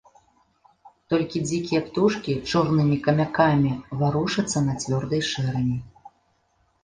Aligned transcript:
Толькі 1.13 1.41
дзікія 1.47 1.81
птушкі 1.89 2.31
чорнымі 2.51 2.97
камякамі 3.07 3.71
варушацца 4.01 4.57
на 4.69 4.73
цвёрдай 4.85 5.21
шэрані. 5.31 5.77